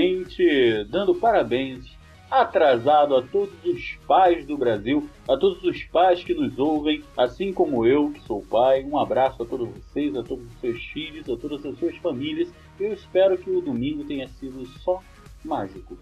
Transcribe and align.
Primeiramente, 0.00 0.84
dando 0.84 1.14
parabéns 1.14 1.84
atrasado 2.30 3.14
a 3.14 3.22
todos 3.22 3.52
os 3.62 3.98
pais 4.06 4.46
do 4.46 4.56
Brasil, 4.56 5.10
a 5.28 5.36
todos 5.36 5.62
os 5.62 5.84
pais 5.84 6.24
que 6.24 6.32
nos 6.32 6.58
ouvem, 6.58 7.04
assim 7.18 7.52
como 7.52 7.84
eu, 7.84 8.10
que 8.10 8.20
sou 8.22 8.40
pai. 8.40 8.82
Um 8.82 8.98
abraço 8.98 9.42
a 9.42 9.46
todos 9.46 9.68
vocês, 9.68 10.16
a 10.16 10.22
todos 10.22 10.46
os 10.46 10.60
seus 10.60 10.82
filhos, 10.86 11.28
a 11.28 11.36
todas 11.36 11.66
as 11.66 11.78
suas 11.78 11.94
famílias. 11.96 12.48
Eu 12.78 12.94
espero 12.94 13.36
que 13.36 13.50
o 13.50 13.60
domingo 13.60 14.02
tenha 14.04 14.26
sido 14.26 14.64
só 14.78 15.02
mágico. 15.44 15.98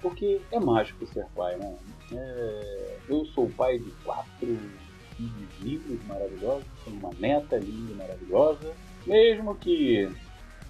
Porque 0.00 0.40
é 0.50 0.58
mágico 0.58 1.06
ser 1.06 1.26
pai, 1.36 1.56
né? 1.56 1.76
É, 2.12 2.96
Eu 3.06 3.26
sou 3.26 3.50
pai 3.50 3.78
de 3.78 3.90
quatro 4.02 4.58
filhos 5.14 5.60
lindos, 5.60 6.06
maravilhosos, 6.06 6.64
tenho 6.86 6.96
uma 6.96 7.12
neta 7.18 7.58
linda 7.58 7.92
e 7.92 7.96
maravilhosa. 7.96 8.72
Mesmo 9.06 9.54
que 9.56 10.08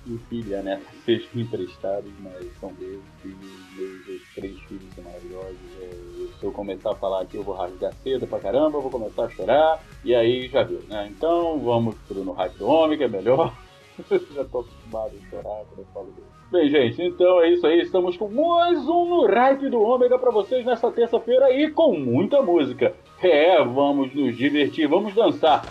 e 0.06 0.54
a 0.54 0.62
neta 0.62 0.84
sejam 1.04 1.28
emprestados, 1.34 2.12
mas 2.20 2.46
são 2.60 2.72
meus 2.78 3.02
filhos, 3.20 3.38
meus 3.76 4.08
os 4.08 4.34
três 4.34 4.58
filhos 4.62 4.88
maravilhosos. 5.04 5.56
É, 5.80 5.90
se 6.38 6.44
eu 6.44 6.52
começar 6.52 6.92
a 6.92 6.94
falar 6.94 7.22
aqui, 7.22 7.36
eu 7.36 7.42
vou 7.42 7.54
rasgar 7.54 7.92
cedo 8.02 8.26
pra 8.26 8.38
caramba, 8.38 8.78
eu 8.78 8.82
vou 8.82 8.90
começar 8.90 9.24
a 9.24 9.30
chorar, 9.30 9.82
e 10.04 10.14
aí 10.14 10.48
já 10.48 10.62
viu, 10.62 10.80
né? 10.88 11.10
Então 11.10 11.58
vamos 11.58 11.96
pro 12.06 12.24
no 12.24 12.32
Hype 12.32 12.58
do 12.58 12.66
Homem, 12.68 12.96
que 12.96 13.04
é 13.04 13.08
melhor. 13.08 13.52
já 14.34 14.44
tô 14.44 14.60
acostumado 14.60 15.12
a 15.16 15.30
chorar 15.30 15.64
quando 15.68 15.78
eu 15.78 15.86
falo 15.92 16.06
dele. 16.06 16.26
Bem, 16.50 16.68
gente, 16.70 17.02
então 17.02 17.40
é 17.40 17.50
isso 17.52 17.66
aí. 17.66 17.80
Estamos 17.80 18.16
com 18.16 18.28
mais 18.28 18.78
um 18.88 19.06
no 19.06 19.26
Hype 19.26 19.68
do 19.68 19.80
Ômega 19.80 20.16
pra 20.18 20.30
vocês 20.30 20.64
nessa 20.64 20.92
terça-feira 20.92 21.50
e 21.52 21.70
com 21.70 21.98
muita 21.98 22.40
música. 22.40 22.94
É, 23.20 23.64
vamos 23.64 24.14
nos 24.14 24.36
divertir, 24.36 24.86
vamos 24.86 25.12
dançar. 25.14 25.66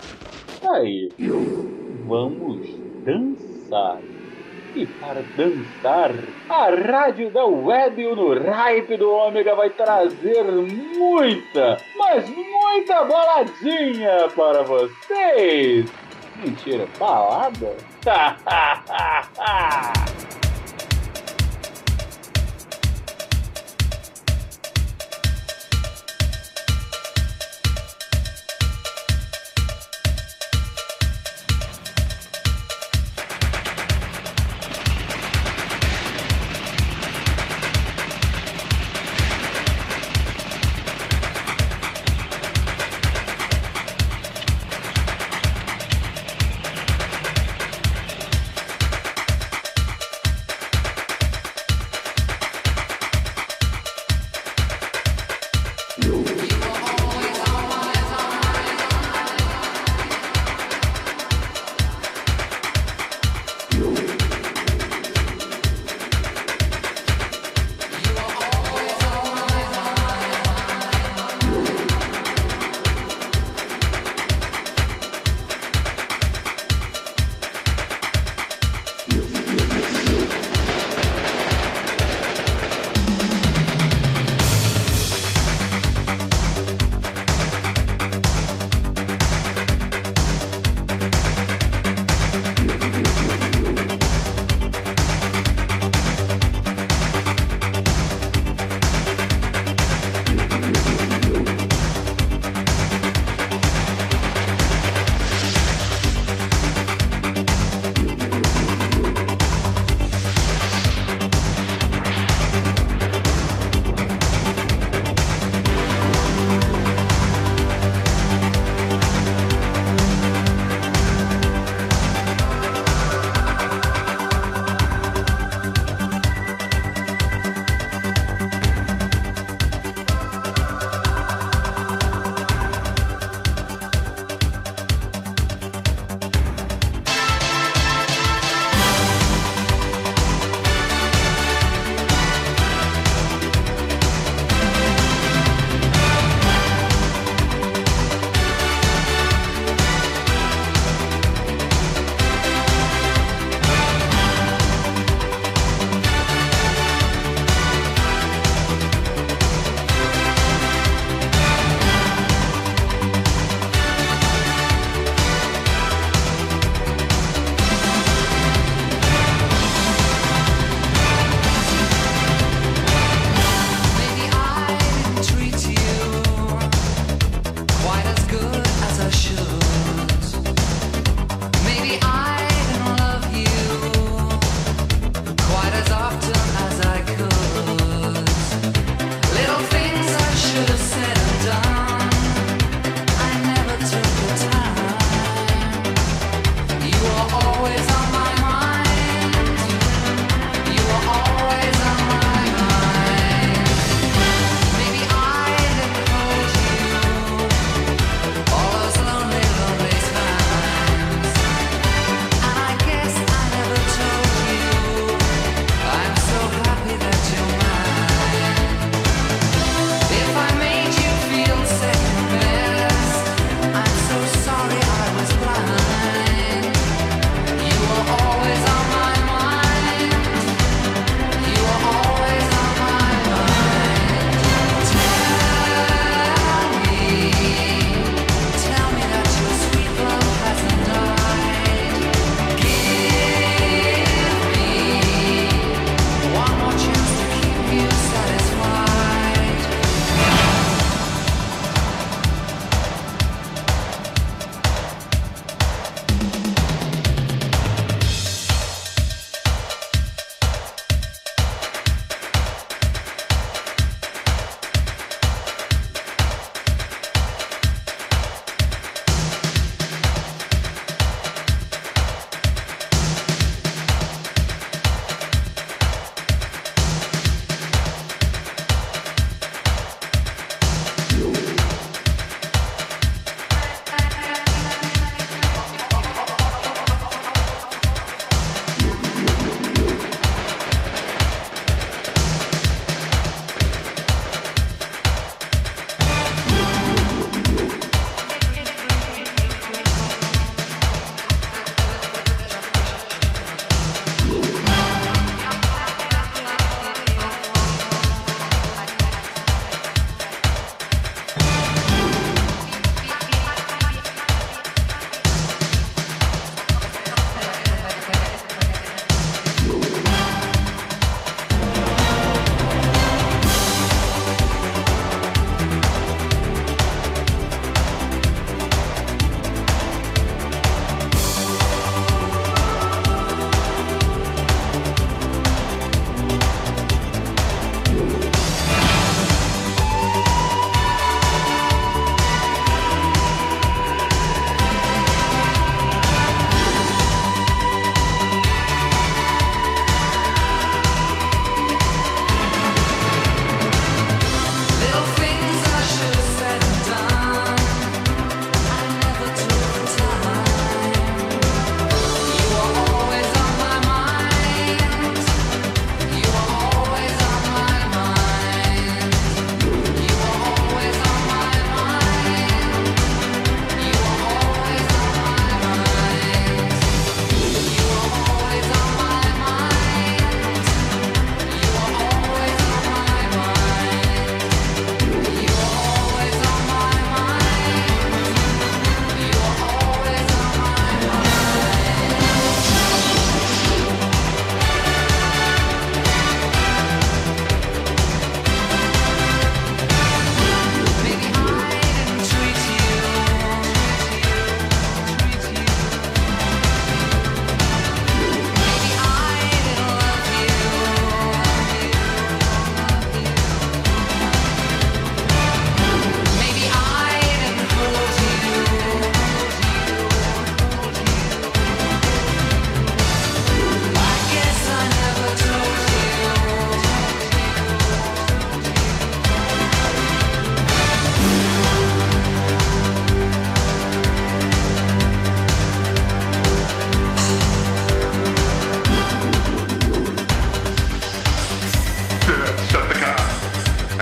Aí, 0.61 1.09
vamos 2.05 2.67
dançar. 3.05 4.01
E 4.75 4.85
para 4.85 5.23
dançar, 5.37 6.11
a 6.49 6.69
rádio 6.69 7.29
da 7.29 7.45
web 7.45 8.07
o 8.07 8.13
no 8.13 8.51
Hype 8.51 8.97
do 8.97 9.09
Ômega 9.09 9.55
vai 9.55 9.69
trazer 9.69 10.43
muita, 10.43 11.77
mas 11.95 12.29
muita 12.29 13.05
baladinha 13.05 14.27
para 14.35 14.63
vocês. 14.63 15.89
Mentira, 16.43 16.85
balada? 16.99 17.73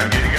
I'm 0.04 0.10
getting 0.10 0.33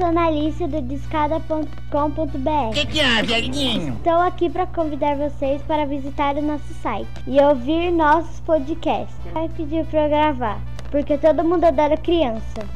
personalista 0.00 0.66
do 0.66 0.80
discada.com.br. 0.80 2.68
O 2.68 2.72
que, 2.72 2.86
que 2.86 3.00
é, 3.00 3.04
há, 3.04 3.20
Estou 3.22 4.14
aqui 4.14 4.48
para 4.48 4.66
convidar 4.66 5.14
vocês 5.16 5.60
para 5.62 5.84
visitar 5.84 6.36
o 6.36 6.42
nosso 6.42 6.72
site 6.82 7.06
e 7.26 7.38
ouvir 7.38 7.92
nossos 7.92 8.40
podcasts. 8.40 9.14
Vai 9.34 9.50
pedir 9.50 9.84
para 9.86 10.08
gravar, 10.08 10.58
porque 10.90 11.18
todo 11.18 11.44
mundo 11.44 11.64
adora 11.64 11.98
criança. 11.98 12.66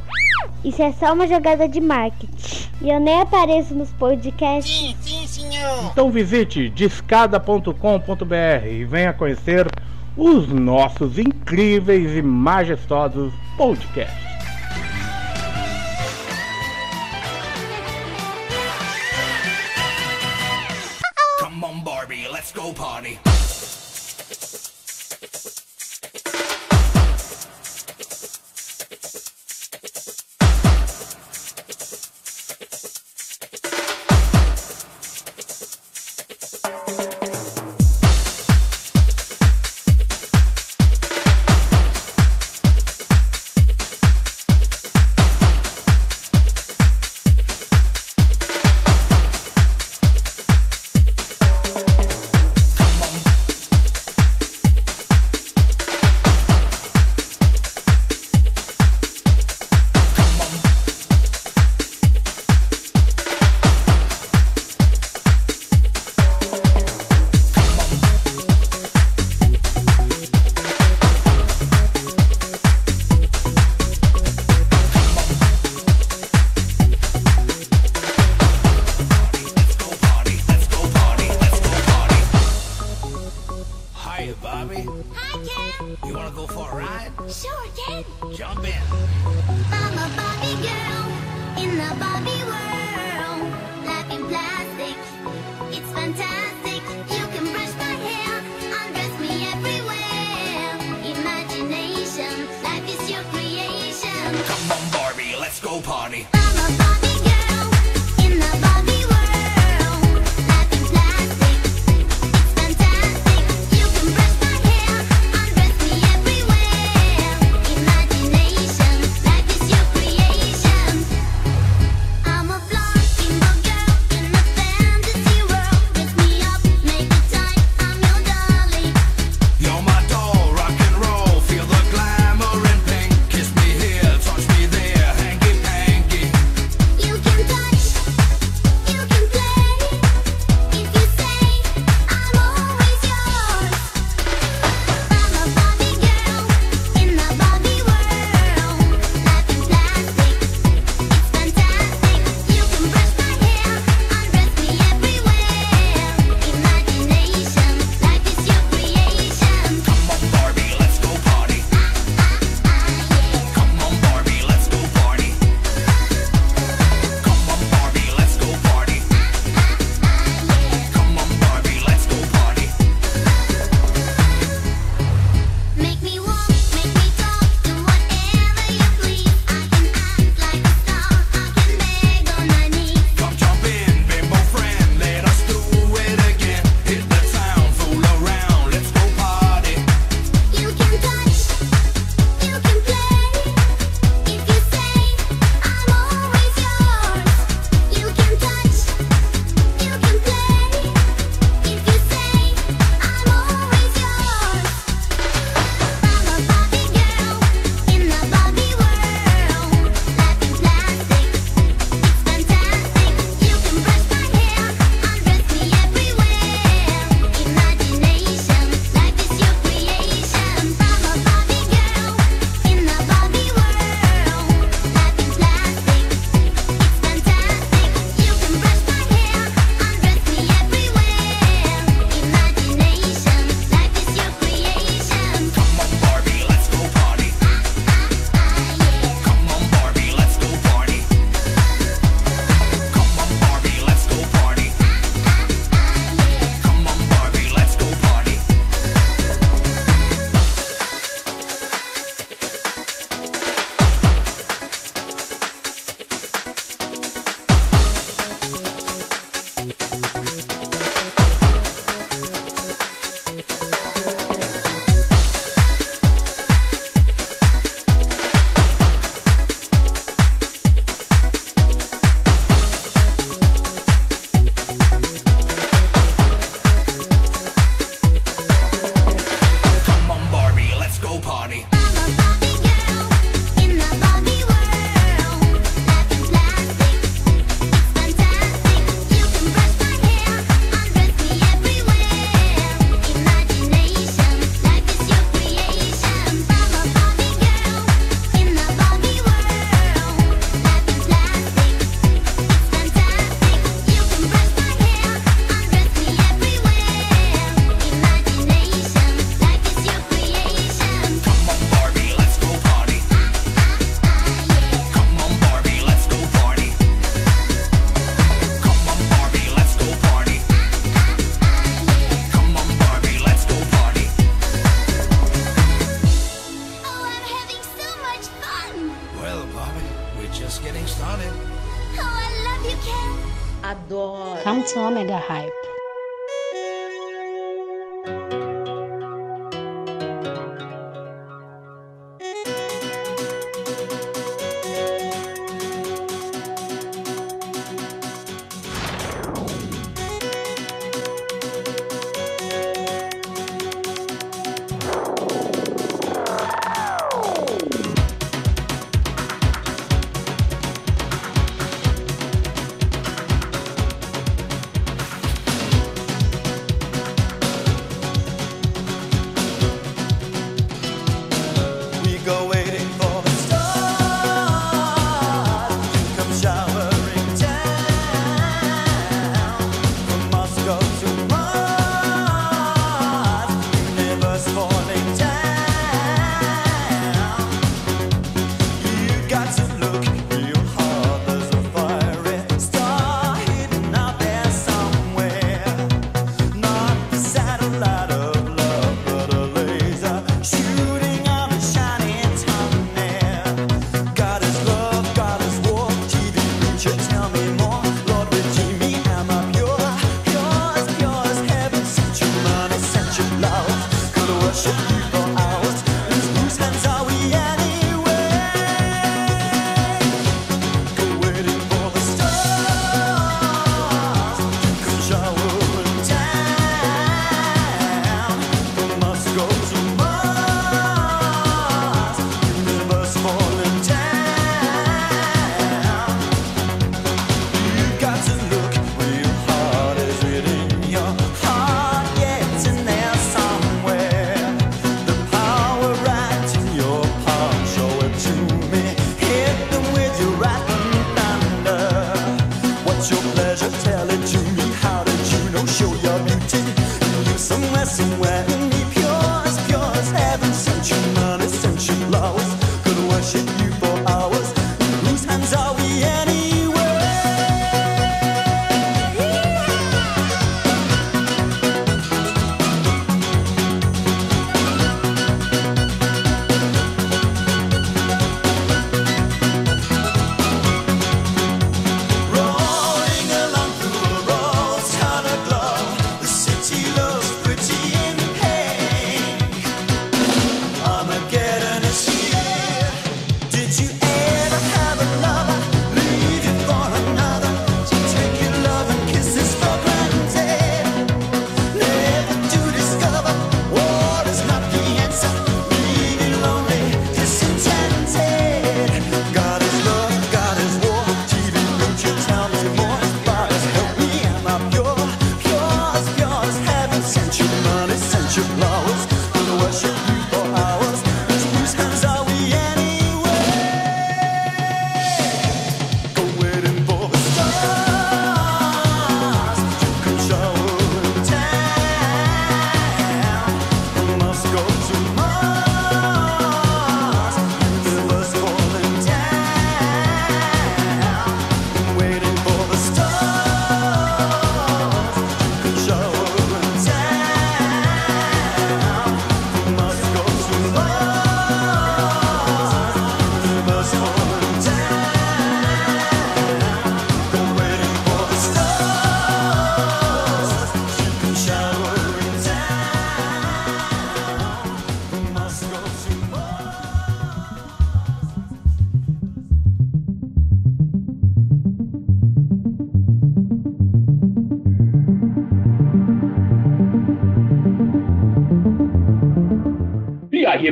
Isso 0.63 0.81
é 0.83 0.91
só 0.91 1.13
uma 1.13 1.27
jogada 1.27 1.67
de 1.67 1.81
marketing. 1.81 2.69
E 2.81 2.89
eu 2.89 2.99
nem 2.99 3.21
apareço 3.21 3.73
nos 3.73 3.91
podcasts. 3.93 4.71
Sim, 4.71 4.95
sim, 5.01 5.27
senhor. 5.27 5.89
Então 5.91 6.11
visite 6.11 6.69
discada.com.br 6.69 8.67
e 8.69 8.85
venha 8.85 9.13
conhecer 9.13 9.67
os 10.15 10.47
nossos 10.47 11.17
incríveis 11.17 12.15
e 12.15 12.21
majestosos 12.21 13.33
podcasts. 13.57 14.34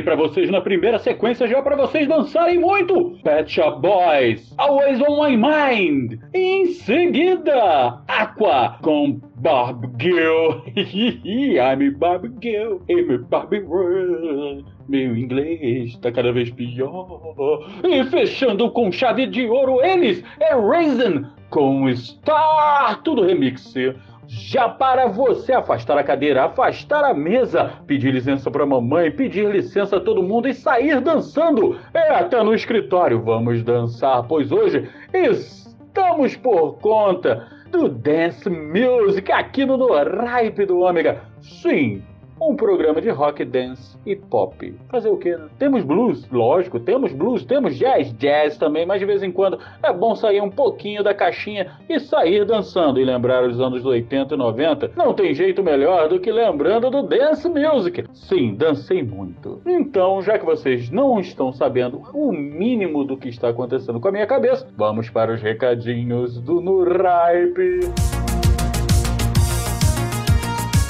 para 0.04 0.14
vocês 0.14 0.50
na 0.50 0.60
primeira 0.60 0.98
sequência 0.98 1.48
já 1.48 1.58
é 1.58 1.62
para 1.62 1.76
vocês 1.76 2.06
dançarem 2.06 2.58
muito. 2.58 3.18
Pet 3.24 3.50
Shop 3.50 3.80
Boys, 3.80 4.54
Always 4.58 5.00
on 5.00 5.22
My 5.22 5.36
Mind. 5.36 6.20
E 6.34 6.38
em 6.38 6.66
seguida, 6.66 8.00
Aqua 8.06 8.78
com 8.82 9.18
Bob 9.36 9.88
Gill. 9.98 10.62
I'm 10.76 11.90
Bob 11.92 12.30
Gill, 12.42 12.82
I'm 12.88 13.18
Bob 13.30 13.58
World. 13.60 14.64
Meu 14.88 15.16
inglês 15.16 15.96
tá 15.96 16.12
cada 16.12 16.30
vez 16.30 16.50
pior. 16.50 17.66
E 17.82 18.04
fechando 18.04 18.70
com 18.70 18.92
chave 18.92 19.26
de 19.26 19.46
ouro, 19.46 19.82
eles 19.82 20.22
é 20.38 20.54
Raisin 20.54 21.24
com 21.48 21.90
Star, 21.94 23.00
tudo 23.02 23.24
remixer 23.24 23.96
já 24.26 24.68
para 24.68 25.06
você 25.06 25.52
afastar 25.52 25.98
a 25.98 26.04
cadeira, 26.04 26.44
afastar 26.44 27.04
a 27.04 27.14
mesa, 27.14 27.72
pedir 27.86 28.12
licença 28.12 28.50
para 28.50 28.64
mamãe, 28.64 29.10
pedir 29.10 29.50
licença 29.50 29.96
a 29.96 30.00
todo 30.00 30.22
mundo 30.22 30.48
e 30.48 30.54
sair 30.54 31.00
dançando, 31.00 31.78
é 31.92 32.14
até 32.14 32.42
no 32.42 32.54
escritório. 32.54 33.20
Vamos 33.20 33.62
dançar, 33.62 34.22
pois 34.26 34.50
hoje 34.50 34.88
estamos 35.12 36.36
por 36.36 36.78
conta 36.78 37.46
do 37.70 37.88
Dance 37.88 38.48
Music 38.48 39.30
aqui 39.32 39.64
no 39.64 39.76
Raipe 39.92 40.64
do 40.64 40.78
Ômega. 40.78 41.20
Sim, 41.40 42.02
um 42.40 42.56
programa 42.56 43.00
de 43.00 43.10
rock, 43.10 43.44
dance 43.44 43.96
e 44.04 44.16
pop. 44.16 44.74
Fazer 44.88 45.08
o 45.08 45.16
quê, 45.16 45.36
né? 45.36 45.46
Temos 45.58 45.84
blues, 45.84 46.28
lógico, 46.30 46.80
temos 46.80 47.12
blues, 47.12 47.44
temos 47.44 47.76
jazz, 47.76 48.12
jazz 48.14 48.56
também, 48.56 48.86
mas 48.86 49.00
de 49.00 49.06
vez 49.06 49.22
em 49.22 49.30
quando 49.30 49.58
é 49.82 49.92
bom 49.92 50.14
sair 50.14 50.40
um 50.40 50.50
pouquinho 50.50 51.02
da 51.02 51.14
caixinha 51.14 51.72
e 51.88 51.98
sair 51.98 52.44
dançando 52.44 53.00
e 53.00 53.04
lembrar 53.04 53.44
os 53.44 53.60
anos 53.60 53.84
80 53.84 54.34
e 54.34 54.36
90. 54.36 54.90
Não 54.96 55.14
tem 55.14 55.34
jeito 55.34 55.62
melhor 55.62 56.08
do 56.08 56.20
que 56.20 56.30
lembrando 56.30 56.90
do 56.90 57.02
dance 57.02 57.48
music. 57.48 58.04
Sim, 58.12 58.54
dancei 58.54 59.02
muito. 59.02 59.60
Então, 59.66 60.20
já 60.22 60.38
que 60.38 60.44
vocês 60.44 60.90
não 60.90 61.20
estão 61.20 61.52
sabendo 61.52 62.02
o 62.12 62.32
mínimo 62.32 63.04
do 63.04 63.16
que 63.16 63.28
está 63.28 63.48
acontecendo 63.48 64.00
com 64.00 64.08
a 64.08 64.12
minha 64.12 64.26
cabeça, 64.26 64.66
vamos 64.76 65.08
para 65.10 65.32
os 65.32 65.40
recadinhos 65.40 66.40
do 66.40 66.60
No 66.60 66.84
Ripe. 66.84 68.33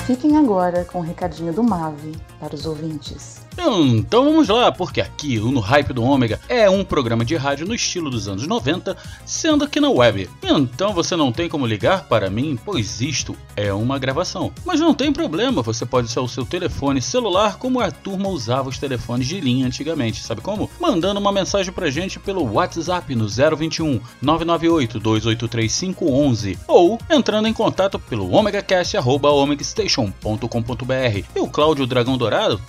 Fiquem 0.06 0.36
agora 0.36 0.84
com 0.84 0.98
o 0.98 1.02
recadinho 1.02 1.50
do 1.50 1.62
Mave 1.62 2.12
para 2.38 2.54
os 2.54 2.66
ouvintes. 2.66 3.43
Então 3.56 4.24
vamos 4.24 4.48
lá, 4.48 4.72
porque 4.72 5.00
aqui 5.00 5.38
o 5.38 5.50
No 5.50 5.60
Hype 5.60 5.92
do 5.92 6.02
Ômega 6.02 6.40
é 6.48 6.68
um 6.68 6.84
programa 6.84 7.24
de 7.24 7.36
rádio 7.36 7.66
no 7.66 7.74
estilo 7.74 8.10
dos 8.10 8.26
anos 8.28 8.46
90, 8.46 8.96
sendo 9.24 9.66
que 9.68 9.80
na 9.80 9.90
web. 9.90 10.28
Então 10.42 10.92
você 10.92 11.16
não 11.16 11.32
tem 11.32 11.48
como 11.48 11.66
ligar 11.66 12.04
para 12.04 12.28
mim, 12.28 12.58
pois 12.64 13.00
isto 13.00 13.34
é 13.56 13.72
uma 13.72 13.98
gravação. 13.98 14.52
Mas 14.64 14.80
não 14.80 14.92
tem 14.92 15.12
problema, 15.12 15.62
você 15.62 15.86
pode 15.86 16.08
usar 16.08 16.20
o 16.20 16.28
seu 16.28 16.44
telefone 16.44 17.00
celular 17.00 17.56
como 17.56 17.80
a 17.80 17.90
turma 17.90 18.28
usava 18.28 18.68
os 18.68 18.78
telefones 18.78 19.26
de 19.26 19.40
linha 19.40 19.66
antigamente, 19.66 20.22
sabe 20.22 20.40
como? 20.40 20.70
Mandando 20.80 21.20
uma 21.20 21.32
mensagem 21.32 21.72
pra 21.72 21.90
gente 21.90 22.20
pelo 22.20 22.52
WhatsApp 22.52 23.14
no 23.14 23.28
021 23.28 24.00
998 24.20 25.00
283 25.00 25.74
511 25.74 26.58
ou 26.66 26.98
entrando 27.10 27.48
em 27.48 27.52
contato 27.52 27.98
pelo 27.98 28.32
omegacast@omegastation.com.br. 28.32 31.24
E 31.34 31.40
o 31.40 31.48
Cláudio 31.48 31.86
Dragão 31.86 32.18
Dourado, 32.18 32.60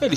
ele 0.00 0.16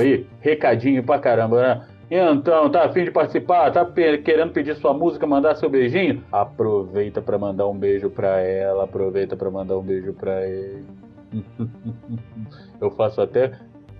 Aí? 0.00 0.26
Recadinho 0.40 1.02
pra 1.02 1.18
caramba, 1.18 1.60
né? 1.62 1.86
Então, 2.10 2.70
tá 2.70 2.84
afim 2.84 3.04
de 3.04 3.10
participar? 3.10 3.70
Tá 3.70 3.84
pe- 3.86 4.18
querendo 4.18 4.52
pedir 4.52 4.76
sua 4.76 4.92
música, 4.92 5.26
mandar 5.26 5.54
seu 5.56 5.70
beijinho? 5.70 6.22
Aproveita 6.30 7.22
pra 7.22 7.38
mandar 7.38 7.66
um 7.66 7.74
beijo 7.76 8.10
pra 8.10 8.38
ela, 8.40 8.84
aproveita 8.84 9.34
pra 9.34 9.50
mandar 9.50 9.78
um 9.78 9.82
beijo 9.82 10.12
pra 10.12 10.46
ele. 10.46 10.84
Eu 12.80 12.90
faço 12.90 13.20
até 13.22 13.52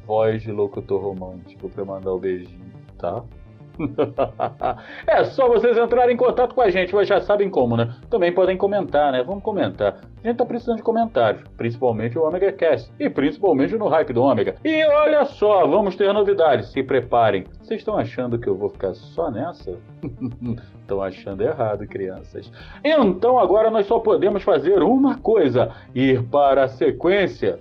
voz 0.07 0.43
de 0.43 0.53
locutor 0.53 1.01
romântico 1.01 1.69
pra 1.71 1.85
mandar 1.85 2.13
o 2.13 2.19
beijinho, 2.19 2.61
tá? 2.99 3.23
é 5.07 5.25
só 5.25 5.49
vocês 5.49 5.77
entrarem 5.77 6.15
em 6.15 6.19
contato 6.19 6.55
com 6.55 6.61
a 6.61 6.71
gente, 6.71 6.93
vocês 6.93 7.09
já 7.09 7.21
sabem 7.21 7.51
como, 7.51 7.77
né? 7.77 7.95
Também 8.11 8.33
podem 8.33 8.57
comentar, 8.57 9.13
né? 9.13 9.23
Vamos 9.23 9.43
comentar. 9.43 10.01
A 10.23 10.29
gente 10.29 10.37
tá 10.37 10.45
precisando 10.45 10.77
de 10.77 10.83
comentários, 10.83 11.43
principalmente 11.57 12.19
o 12.19 12.23
Omega 12.23 12.53
Cast 12.53 12.93
e 12.99 13.11
principalmente 13.11 13.77
no 13.77 13.89
hype 13.89 14.13
do 14.13 14.23
Omega. 14.23 14.55
E 14.65 14.85
olha 14.87 15.25
só, 15.25 15.67
vamos 15.67 15.97
ter 15.97 16.13
novidades, 16.13 16.71
se 16.71 16.83
preparem. 16.83 17.45
Vocês 17.61 17.81
estão 17.81 17.97
achando 17.97 18.39
que 18.39 18.49
eu 18.49 18.57
vou 18.57 18.69
ficar 18.69 18.95
só 18.95 19.31
nessa? 19.31 19.77
Estão 20.81 21.01
achando 21.01 21.43
errado, 21.43 21.87
crianças. 21.87 22.51
Então 22.85 23.39
agora 23.39 23.71
nós 23.71 23.87
só 23.87 23.99
podemos 23.99 24.43
fazer 24.43 24.83
uma 24.83 25.17
coisa: 25.19 25.71
ir 25.95 26.23
para 26.25 26.65
a 26.65 26.69
sequência 26.69 27.59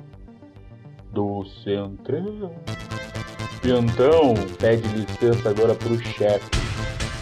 do 1.12 1.45
Centrão. 1.45 2.51
Então, 3.63 4.34
pede 4.60 4.88
licença 4.89 5.50
agora 5.50 5.76
pro 5.76 5.97
chefe, 6.00 6.50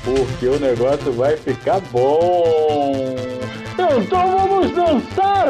porque 0.03 0.47
o 0.47 0.59
negócio 0.59 1.11
vai 1.11 1.35
ficar 1.35 1.81
bom. 1.91 3.15
Então 3.73 4.37
vamos 4.37 4.71
dançar! 4.71 5.49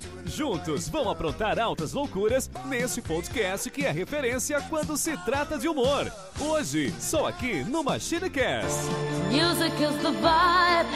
Juntos 0.25 0.87
vão 0.87 1.09
aprontar 1.09 1.59
altas 1.59 1.93
loucuras 1.93 2.49
nesse 2.65 3.01
podcast 3.01 3.69
que 3.69 3.85
é 3.85 3.91
referência 3.91 4.61
quando 4.69 4.95
se 4.97 5.17
trata 5.25 5.57
de 5.57 5.67
humor. 5.67 6.11
Hoje, 6.39 6.93
só 6.99 7.27
aqui 7.27 7.63
no 7.63 7.83
MachineCast. 7.83 8.89
Music 9.29 9.73
is 9.81 9.95
the 10.01 10.11
vibe, 10.21 10.87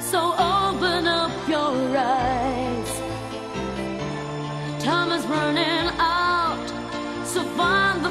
so 0.00 0.32
open 0.32 1.06
up 1.06 1.32
your 1.48 1.96
eyes. 1.96 2.88
Time 4.82 5.12
is 5.12 5.24
running 5.26 5.88
out, 5.98 6.58
so 7.24 7.42
find 7.56 8.04
the 8.04 8.10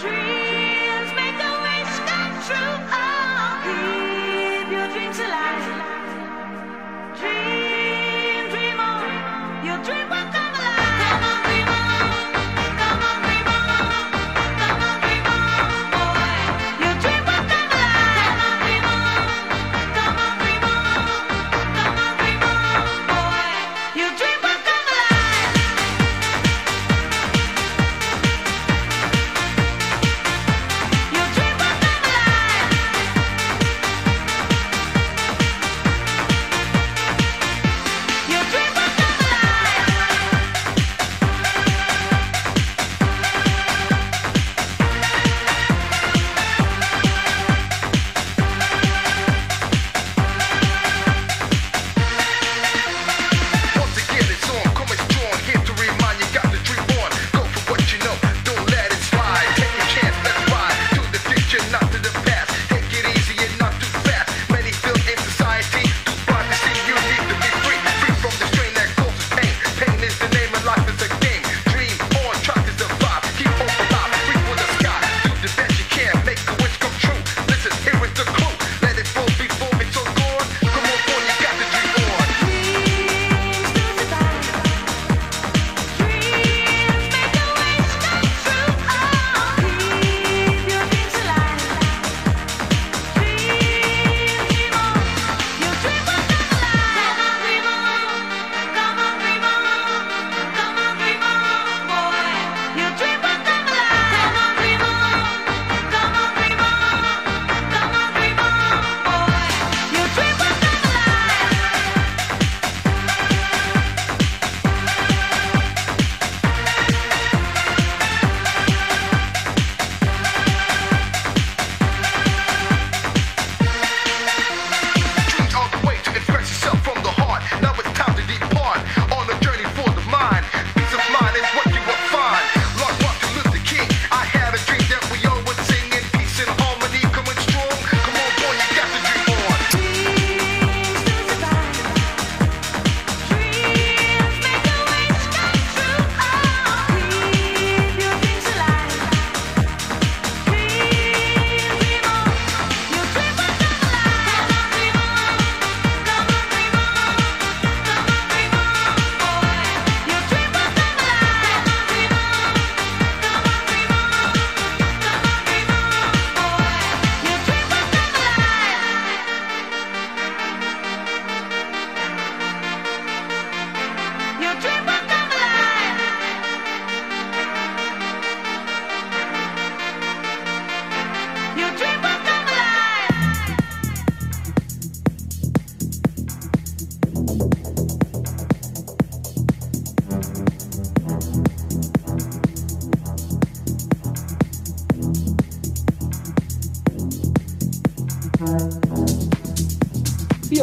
Dreams 0.00 1.12
alive, 5.18 5.66
dreams. 7.18 7.59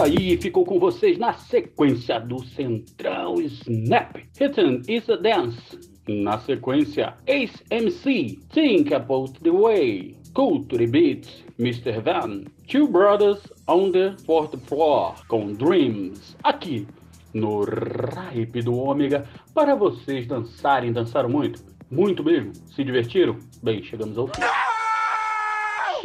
Aí, 0.08 0.38
ficou 0.38 0.66
com 0.66 0.80
vocês 0.80 1.18
na 1.18 1.34
sequência 1.34 2.20
do 2.20 2.44
Central 2.46 3.42
Snap. 3.42 4.16
Written 4.40 4.82
is 4.88 5.10
a 5.10 5.18
Dance. 5.18 5.80
Na 6.08 6.40
sequência, 6.40 7.14
Ace 7.28 7.62
MC, 7.70 8.40
Think 8.54 8.94
About 8.94 9.40
the 9.42 9.52
Way. 9.52 10.16
Culture 10.34 10.88
Beats, 10.88 11.44
Mr. 11.60 12.00
Van. 12.02 12.46
Two 12.68 12.88
Brothers 12.88 13.42
on 13.68 13.92
the 13.92 14.16
Fourth 14.26 14.58
Floor, 14.68 15.16
com 15.28 15.52
Dreams. 15.52 16.38
Aqui, 16.44 16.88
no 17.34 17.66
Ripe 17.66 18.62
do 18.62 18.78
Ômega, 18.78 19.28
para 19.54 19.76
vocês 19.76 20.26
dançarem. 20.26 20.94
Dançaram 20.94 21.30
muito? 21.30 21.62
Muito 21.92 22.24
mesmo? 22.24 22.54
Se 22.74 22.84
divertiram? 22.84 23.38
Bem, 23.62 23.84
chegamos 23.84 24.18
ao 24.18 24.28
fim. 24.28 24.42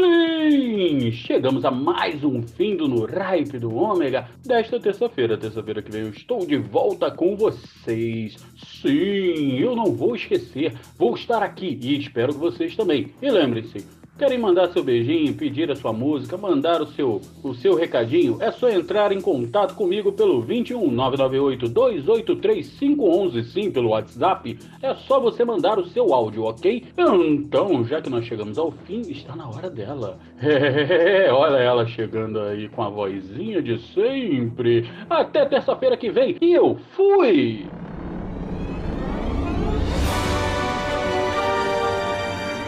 Sim! 0.02 1.12
Chegamos 1.12 1.64
a 1.64 1.70
mais 1.70 2.24
um 2.24 2.42
fim 2.42 2.74
do 2.74 2.88
No 2.88 3.04
Ripe 3.04 3.56
do 3.56 3.72
Ômega 3.72 4.28
desta 4.44 4.80
terça-feira. 4.80 5.38
Terça-feira 5.38 5.80
que 5.80 5.92
vem 5.92 6.02
eu 6.02 6.08
estou 6.08 6.44
de 6.44 6.56
volta 6.56 7.08
com 7.08 7.36
vocês. 7.36 8.36
Sim, 8.56 9.60
eu 9.60 9.76
não 9.76 9.94
vou 9.94 10.16
esquecer. 10.16 10.74
Vou 10.98 11.14
estar 11.14 11.40
aqui 11.40 11.78
e 11.80 12.00
espero 12.00 12.32
que 12.32 12.40
vocês 12.40 12.74
também. 12.74 13.14
E 13.22 13.30
lembrem-se, 13.30 13.86
querem 14.18 14.38
mandar 14.38 14.68
seu 14.68 14.84
beijinho, 14.84 15.34
pedir 15.34 15.70
a 15.70 15.76
sua 15.76 15.92
música, 15.92 16.36
mandar 16.36 16.80
o 16.80 16.86
seu, 16.86 17.20
o 17.42 17.54
seu 17.54 17.74
recadinho? 17.74 18.38
É 18.40 18.50
só 18.50 18.68
entrar 18.68 19.12
em 19.12 19.20
contato 19.20 19.74
comigo 19.74 20.12
pelo 20.12 20.40
21 20.42 20.90
998 20.90 21.68
283 21.68 22.68
511, 22.78 23.44
sim, 23.44 23.70
pelo 23.70 23.90
WhatsApp. 23.90 24.58
É 24.82 24.94
só 24.94 25.20
você 25.20 25.44
mandar 25.44 25.78
o 25.78 25.86
seu 25.86 26.12
áudio, 26.12 26.44
ok? 26.44 26.84
Então, 26.96 27.84
já 27.84 28.00
que 28.00 28.10
nós 28.10 28.24
chegamos 28.24 28.58
ao 28.58 28.70
fim, 28.70 29.00
está 29.02 29.34
na 29.34 29.48
hora 29.48 29.70
dela. 29.70 30.18
É, 30.40 31.30
olha 31.32 31.56
ela 31.56 31.86
chegando 31.86 32.40
aí 32.40 32.68
com 32.68 32.82
a 32.82 32.88
vozinha 32.88 33.62
de 33.62 33.78
sempre. 33.92 34.88
Até 35.08 35.46
terça-feira 35.46 35.96
que 35.96 36.10
vem 36.10 36.36
e 36.40 36.52
eu 36.52 36.78
fui! 36.94 37.66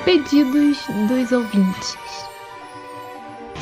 Pedidos 0.04 0.76
dos 1.08 1.32
ouvintes. 1.32 1.96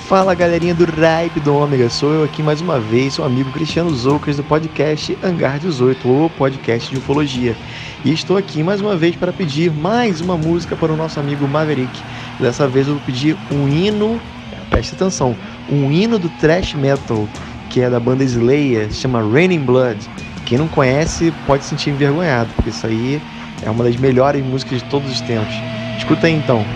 Fala 0.09 0.35
galerinha 0.35 0.75
do 0.75 0.85
Ripe 0.85 1.39
do 1.39 1.55
Ômega, 1.55 1.89
sou 1.89 2.13
eu 2.13 2.25
aqui 2.25 2.43
mais 2.43 2.61
uma 2.61 2.81
vez, 2.81 3.15
seu 3.15 3.25
amigo 3.25 3.53
Cristiano 3.53 3.95
Zoucas 3.95 4.37
do 4.37 4.43
podcast 4.43 5.17
Hangar 5.23 5.61
18, 5.61 6.09
o 6.09 6.29
podcast 6.31 6.91
de 6.91 6.99
ufologia. 6.99 7.57
E 8.05 8.13
estou 8.13 8.37
aqui 8.37 8.61
mais 8.61 8.81
uma 8.81 8.97
vez 8.97 9.15
para 9.15 9.33
pedir 9.33 9.71
mais 9.71 10.21
uma 10.21 10.37
música 10.37 10.75
para 10.75 10.93
o 10.93 10.97
nosso 10.97 11.21
amigo 11.21 11.47
Maverick. 11.47 12.03
Dessa 12.41 12.67
vez 12.67 12.89
eu 12.89 12.95
vou 12.95 13.03
pedir 13.05 13.37
um 13.49 13.69
hino, 13.69 14.21
preste 14.69 14.97
atenção, 14.97 15.37
um 15.71 15.93
hino 15.93 16.19
do 16.19 16.29
thrash 16.41 16.75
metal, 16.75 17.29
que 17.71 17.81
é 17.81 17.89
da 17.89 18.01
banda 18.01 18.25
Slayer, 18.25 18.93
chama 18.93 19.23
Raining 19.23 19.61
Blood. 19.61 20.11
Quem 20.45 20.59
não 20.59 20.67
conhece 20.67 21.33
pode 21.47 21.63
se 21.63 21.71
sentir 21.71 21.91
envergonhado, 21.91 22.51
porque 22.57 22.71
isso 22.71 22.85
aí 22.85 23.23
é 23.63 23.71
uma 23.71 23.85
das 23.85 23.97
melhores 23.97 24.45
músicas 24.45 24.83
de 24.83 24.89
todos 24.89 25.09
os 25.09 25.21
tempos. 25.21 25.55
Escuta 26.03 26.27
aí 26.27 26.33
então. 26.33 26.67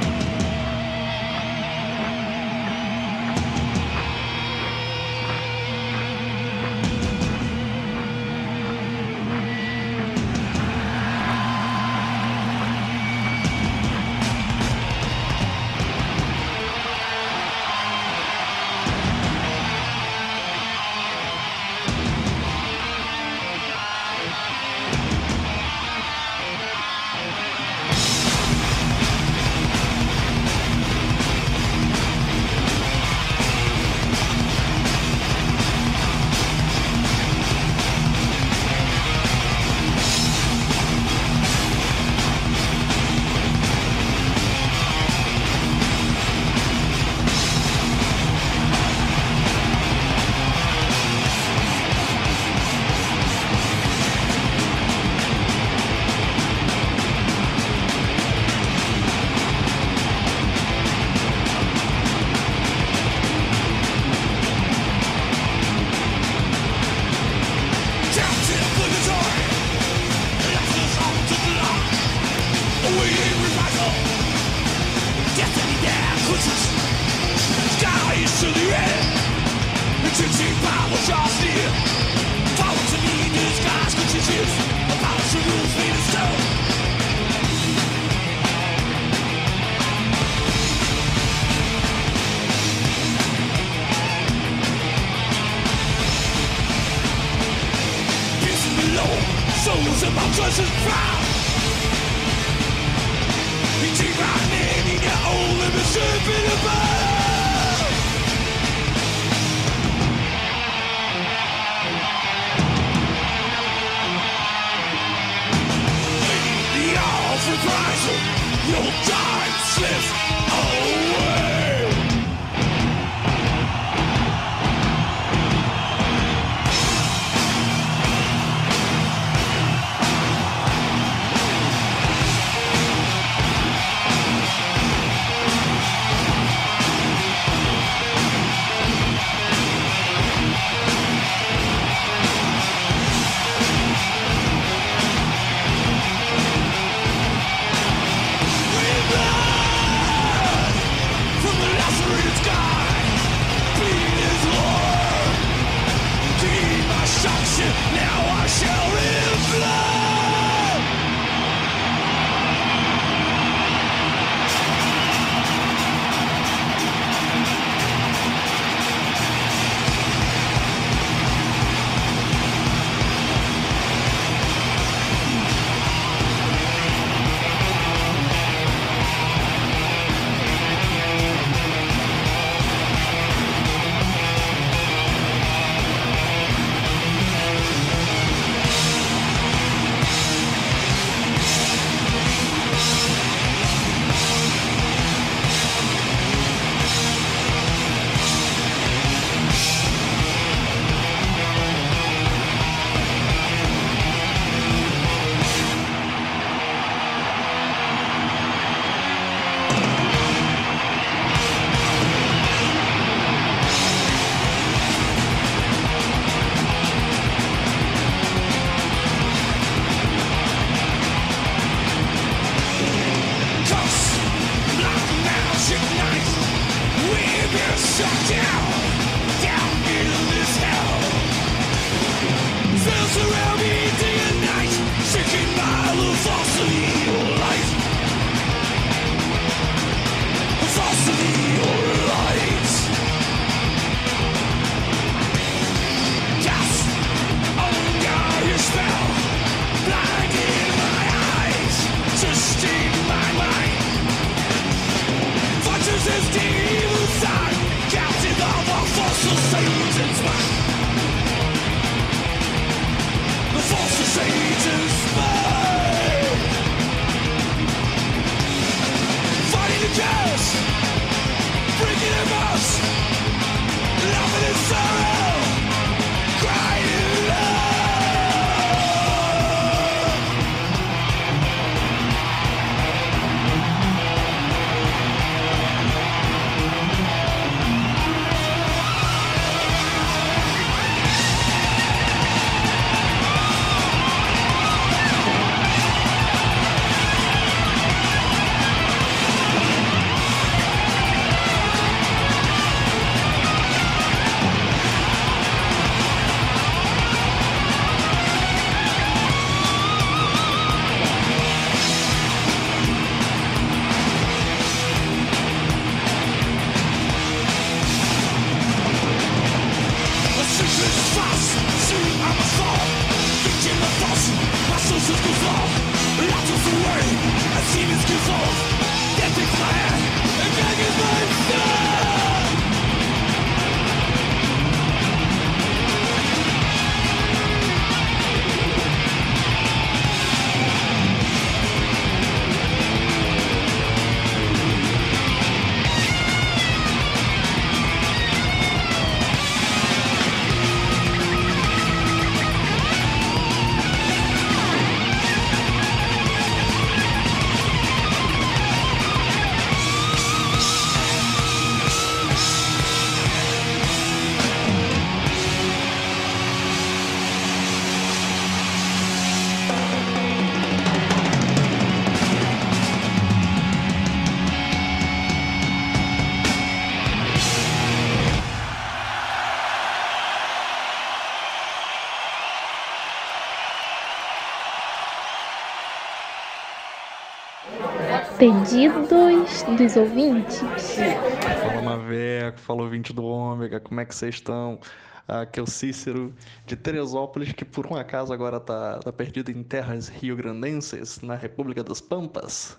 Pedidos 388.47 389.65
dos 389.77 389.97
ouvintes. 389.97 390.61
Fala 390.61 391.83
Maveco, 391.83 392.61
fala 392.61 392.83
ouvinte 392.85 393.13
do 393.13 393.25
Ômega, 393.25 393.81
como 393.81 393.99
é 393.99 394.05
que 394.05 394.15
vocês 394.15 394.37
estão? 394.37 394.79
Aqui 395.27 395.59
é 395.59 395.63
o 395.65 395.67
Cícero 395.67 396.33
de 396.65 396.77
Teresópolis, 396.77 397.51
que 397.51 397.65
por 397.65 397.89
um 397.89 397.97
acaso 397.97 398.33
agora 398.33 398.61
tá, 398.61 399.01
tá 399.01 399.13
perdido 399.13 399.51
em 399.51 399.65
terras 399.65 400.07
rio-grandenses, 400.07 401.21
na 401.23 401.35
República 401.35 401.83
das 401.83 402.01
Pampas. 402.01 402.79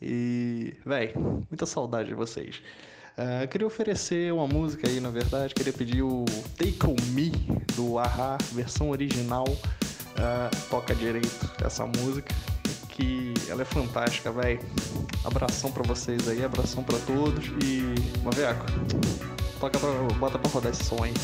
E, 0.00 0.76
véi, 0.86 1.12
muita 1.16 1.66
saudade 1.66 2.10
de 2.10 2.14
vocês. 2.14 2.62
Ah, 3.16 3.44
queria 3.48 3.66
oferecer 3.66 4.32
uma 4.32 4.46
música 4.46 4.88
aí, 4.88 5.00
na 5.00 5.10
verdade, 5.10 5.52
queria 5.52 5.72
pedir 5.72 6.02
o 6.02 6.24
Take 6.56 6.86
On 6.86 6.94
Me, 7.12 7.32
do 7.74 7.98
Ahá, 7.98 8.38
versão 8.52 8.90
original. 8.90 9.46
Ah, 10.16 10.48
toca 10.70 10.94
direito 10.94 11.50
essa 11.64 11.84
música, 11.84 12.32
que 12.98 13.32
ela 13.48 13.62
é 13.62 13.64
fantástica, 13.64 14.32
véi. 14.32 14.58
Abração 15.24 15.70
pra 15.70 15.84
vocês 15.84 16.28
aí, 16.28 16.44
abração 16.44 16.82
pra 16.82 16.98
todos 16.98 17.46
e. 17.62 17.94
Maveco, 18.24 18.66
toca 19.60 19.78
pra, 19.78 19.90
bota 20.18 20.38
pra 20.38 20.50
rodar 20.50 20.72
esse 20.72 20.84
som 20.84 21.02
aí. 21.04 21.14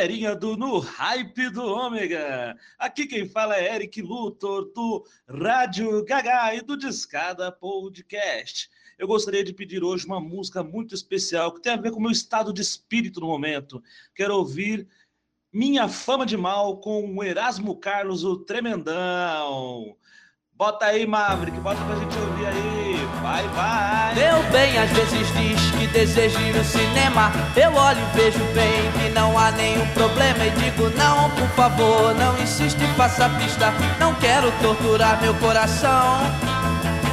Galerinha 0.00 0.34
do 0.34 0.56
No 0.56 0.78
Hype 0.78 1.50
do 1.50 1.62
Ômega! 1.62 2.56
Aqui 2.78 3.06
quem 3.06 3.28
fala 3.28 3.54
é 3.54 3.74
Eric 3.74 4.00
Luthor, 4.00 4.72
do 4.74 5.04
Rádio 5.28 6.02
Gaga 6.06 6.54
e 6.54 6.62
do 6.62 6.74
Discada 6.74 7.52
Podcast. 7.52 8.70
Eu 8.98 9.06
gostaria 9.06 9.44
de 9.44 9.52
pedir 9.52 9.84
hoje 9.84 10.06
uma 10.06 10.18
música 10.18 10.62
muito 10.62 10.94
especial 10.94 11.52
que 11.52 11.60
tem 11.60 11.74
a 11.74 11.76
ver 11.76 11.90
com 11.90 11.98
o 11.98 12.00
meu 12.00 12.10
estado 12.10 12.50
de 12.50 12.62
espírito 12.62 13.20
no 13.20 13.26
momento. 13.26 13.82
Quero 14.14 14.34
ouvir 14.38 14.88
Minha 15.52 15.86
Fama 15.86 16.24
de 16.24 16.34
Mal 16.34 16.78
com 16.78 17.18
o 17.18 17.22
Erasmo 17.22 17.76
Carlos, 17.76 18.24
o 18.24 18.38
Tremendão. 18.38 19.98
Bota 20.60 20.84
aí, 20.84 21.06
Maverick, 21.06 21.58
bota 21.60 21.82
pra 21.86 21.96
gente 21.96 22.18
ouvir 22.18 22.44
aí. 22.44 23.08
Vai, 23.22 23.48
vai! 23.48 24.14
Meu 24.14 24.42
bem, 24.52 24.78
às 24.78 24.90
vezes 24.90 25.26
diz 25.32 25.70
que 25.70 25.86
deseja 25.86 26.38
ir 26.38 26.54
no 26.54 26.62
cinema. 26.62 27.32
Eu 27.56 27.72
olho 27.72 27.98
e 27.98 28.16
vejo 28.18 28.44
bem 28.52 28.92
que 28.92 29.08
não 29.14 29.38
há 29.38 29.50
nenhum 29.52 29.86
problema. 29.94 30.44
E 30.44 30.50
digo, 30.50 30.90
não, 30.98 31.30
por 31.30 31.48
favor, 31.56 32.14
não 32.14 32.38
insiste, 32.42 32.78
faça 32.94 33.24
a 33.24 33.30
pista. 33.30 33.72
Não 33.98 34.14
quero 34.16 34.52
torturar 34.60 35.18
meu 35.22 35.32
coração. 35.36 36.20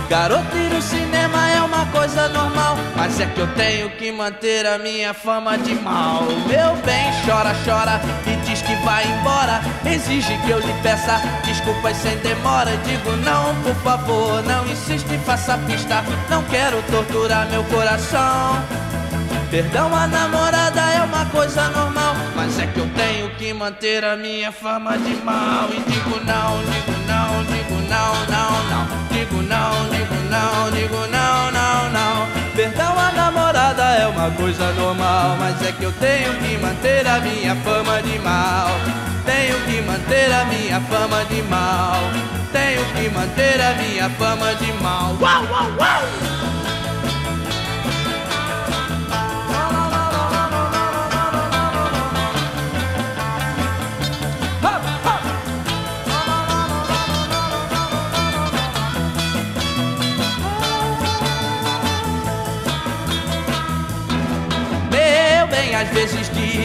Garoto, 0.09 0.55
ir 0.57 0.69
no 0.69 0.81
cinema 0.81 1.49
é 1.51 1.61
uma 1.61 1.85
coisa 1.87 2.29
normal. 2.29 2.77
Mas 2.95 3.19
é 3.19 3.25
que 3.25 3.39
eu 3.39 3.47
tenho 3.55 3.89
que 3.91 4.09
manter 4.11 4.65
a 4.65 4.77
minha 4.77 5.13
fama 5.13 5.57
de 5.57 5.75
mal. 5.75 6.23
Meu 6.47 6.75
bem, 6.85 7.11
chora, 7.25 7.53
chora 7.65 8.01
e 8.25 8.35
diz 8.45 8.61
que 8.61 8.73
vai 8.85 9.05
embora. 9.05 9.61
Exige 9.85 10.37
que 10.45 10.49
eu 10.49 10.59
lhe 10.59 10.73
peça 10.81 11.21
desculpas 11.45 11.97
sem 11.97 12.17
demora. 12.19 12.71
Digo, 12.85 13.11
não, 13.17 13.53
por 13.63 13.75
favor, 13.83 14.41
não 14.43 14.65
insiste, 14.67 15.17
faça 15.25 15.57
pista. 15.67 16.01
Não 16.29 16.41
quero 16.43 16.81
torturar 16.83 17.49
meu 17.49 17.63
coração. 17.65 18.63
Perdão, 19.49 19.95
a 19.95 20.05
namorada 20.07 20.81
é 20.81 21.01
uma 21.01 21.25
coisa 21.27 21.69
normal. 21.69 22.15
Mas 22.35 22.59
é 22.59 22.67
que 22.67 22.79
eu 22.79 22.89
tenho 22.89 23.29
que 23.35 23.53
manter 23.53 24.03
a 24.03 24.17
minha 24.17 24.51
fama 24.51 24.97
de 24.97 25.15
mal. 25.23 25.69
E 25.71 25.79
digo 25.89 26.19
não, 26.25 26.59
digo 26.65 26.91
não, 27.07 27.43
digo 27.45 27.75
não, 27.87 28.13
não, 28.27 28.63
não. 28.69 29.07
Digo 29.09 29.41
não, 29.43 29.89
digo 29.89 30.15
não, 30.29 30.71
digo 30.71 31.07
não, 31.07 31.51
não, 31.51 31.89
não. 31.91 32.27
Perdão, 32.55 32.99
a 32.99 33.11
namorada 33.13 33.83
é 33.83 34.07
uma 34.07 34.29
coisa 34.31 34.73
normal. 34.73 35.37
Mas 35.39 35.61
é 35.65 35.71
que 35.71 35.83
eu 35.83 35.93
tenho 35.93 36.33
que 36.39 36.57
manter 36.57 37.07
a 37.07 37.19
minha 37.19 37.55
fama 37.55 38.01
de 38.01 38.19
mal. 38.19 38.67
Tenho 39.25 39.59
que 39.61 39.81
manter 39.81 40.29
a 40.33 40.43
minha 40.43 40.81
fama 40.81 41.23
de 41.23 41.41
mal. 41.43 42.01
Tenho 42.51 42.83
que 42.93 43.09
manter 43.09 43.61
a 43.61 43.73
minha 43.75 44.09
fama 44.09 44.53
de 44.55 44.73
mal. 44.83 45.15
Uau, 45.21 45.43
uau, 45.45 45.71
uau! 45.79 46.56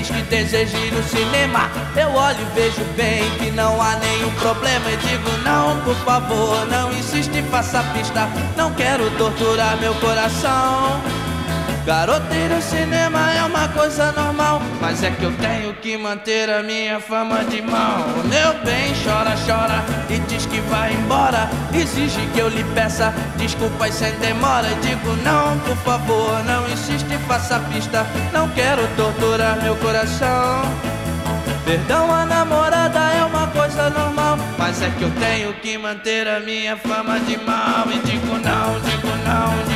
Diz 0.02 0.10
que 0.10 0.22
deseja 0.22 0.78
ir 0.78 0.92
no 0.92 1.02
cinema. 1.04 1.70
Eu 1.96 2.12
olho 2.12 2.36
e 2.40 2.60
vejo 2.60 2.84
bem 2.96 3.30
que 3.38 3.50
não 3.52 3.80
há 3.80 3.96
nenhum 3.96 4.30
problema. 4.32 4.90
E 4.90 4.96
digo, 4.96 5.30
não, 5.44 5.80
por 5.82 5.94
favor, 6.04 6.66
não 6.66 6.92
insiste, 6.92 7.42
faça 7.50 7.80
a 7.80 7.82
pista. 7.94 8.28
Não 8.56 8.72
quero 8.74 9.08
torturar 9.12 9.76
meu 9.78 9.94
coração. 9.94 11.00
Garoto, 11.84 12.32
ir 12.32 12.48
no 12.48 12.62
cinema 12.62 13.32
é 13.32 13.42
uma 13.42 13.66
coisa 13.68 14.12
normal. 14.12 14.62
Mas 14.80 15.02
é 15.02 15.10
que 15.10 15.24
eu 15.24 15.32
tenho 15.32 15.74
que 15.74 15.96
manter 15.96 16.48
a 16.48 16.62
minha 16.62 17.00
fama 17.00 17.44
de 17.44 17.60
mal. 17.60 18.06
Meu 18.24 18.54
bem, 18.64 18.94
chora, 19.02 19.34
chora 19.44 19.82
e 20.08 20.18
diz 20.20 20.46
que 20.46 20.60
vai 20.60 20.92
embora. 20.92 21.50
Exige 21.74 22.24
que 22.32 22.38
eu 22.38 22.48
lhe 22.48 22.62
peça 22.72 23.12
desculpas 23.36 23.94
sem 23.94 24.12
demora. 24.20 24.68
E 24.70 24.74
digo, 24.86 25.10
não, 25.24 25.58
por 25.58 25.76
favor, 25.78 26.44
não 26.44 26.68
insiste, 26.70 27.18
faça 27.26 27.58
pista. 27.72 28.06
Não 28.32 28.48
quero 28.50 28.86
torturar 28.96 29.60
meu 29.60 29.74
coração. 29.76 30.62
Perdão, 31.64 32.12
a 32.12 32.24
namorada 32.24 33.00
é 33.12 33.24
uma 33.24 33.48
coisa 33.48 33.90
normal. 33.90 34.38
Mas 34.56 34.80
é 34.82 34.90
que 34.90 35.02
eu 35.02 35.10
tenho 35.18 35.52
que 35.54 35.76
manter 35.78 36.28
a 36.28 36.38
minha 36.38 36.76
fama 36.76 37.18
de 37.18 37.36
mal. 37.38 37.86
E 37.90 37.98
digo 38.06 38.38
não, 38.38 38.80
digo 38.80 39.08
não, 39.24 39.64
digo 39.64 39.71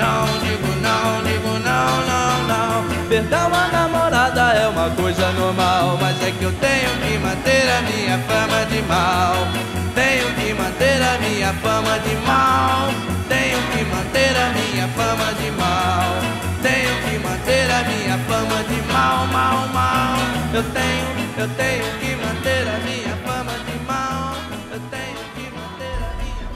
não, 0.00 0.26
digo 0.40 0.70
não, 0.80 1.22
digo 1.22 1.52
não, 1.58 1.90
não, 2.10 2.32
não. 2.48 3.08
Perdão, 3.08 3.50
a 3.52 3.68
namorada 3.68 4.40
é 4.54 4.66
uma 4.68 4.88
coisa 4.90 5.30
normal. 5.32 5.98
Mas 6.00 6.22
é 6.22 6.30
que 6.30 6.42
eu 6.42 6.52
tenho 6.52 6.90
que 7.02 7.18
manter 7.18 7.64
a 7.70 7.82
minha 7.82 8.18
fama 8.26 8.64
de 8.66 8.82
mal. 8.82 9.34
Tenho 9.94 10.26
que 10.34 10.54
manter 10.54 10.98
a 11.02 11.18
minha 11.18 11.52
fama 11.54 11.98
de 11.98 12.14
mal. 12.26 12.88
Tenho 13.28 13.60
que 13.72 13.84
manter 13.84 14.34
a 14.36 14.48
minha 14.56 14.88
fama 14.88 15.34
de 15.34 15.50
mal. 15.52 16.08
Tenho 16.62 16.94
que 17.04 17.18
manter 17.26 17.66
a 17.70 17.82
minha 17.90 18.18
fama 18.28 18.62
de 18.64 18.92
mal, 18.92 19.26
mal, 19.26 19.68
mal. 19.68 20.16
Eu 20.52 20.62
tenho, 20.62 21.06
eu 21.38 21.48
tenho 21.56 21.84
que 22.00 22.09